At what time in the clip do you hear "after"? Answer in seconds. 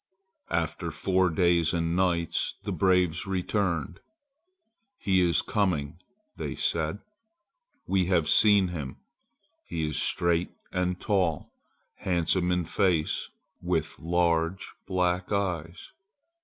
0.49-0.89